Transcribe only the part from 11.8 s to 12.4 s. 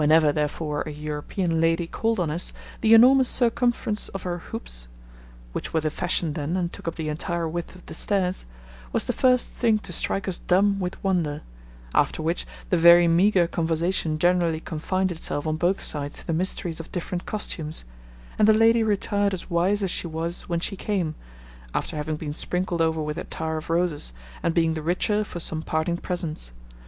after